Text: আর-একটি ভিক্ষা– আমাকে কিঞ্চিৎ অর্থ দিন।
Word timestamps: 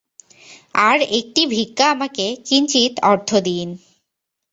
আর-একটি 0.83 1.41
ভিক্ষা– 1.45 1.87
আমাকে 1.87 2.25
কিঞ্চিৎ 2.45 2.93
অর্থ 3.03 3.29
দিন। 3.43 3.67